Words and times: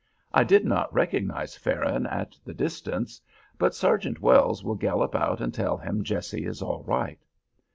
I 0.33 0.43
did 0.43 0.65
not 0.65 0.91
recognize 0.91 1.55
Farron 1.55 2.07
at 2.07 2.35
the 2.43 2.55
distance, 2.55 3.21
but 3.59 3.75
Sergeant 3.75 4.19
Wells 4.19 4.63
will 4.63 4.73
gallop 4.73 5.13
out 5.13 5.39
and 5.41 5.53
tell 5.53 5.77
him 5.77 6.03
Jessie 6.03 6.47
is 6.47 6.59
all 6.59 6.81
right. 6.87 7.19